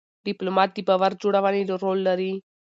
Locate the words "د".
0.75-0.79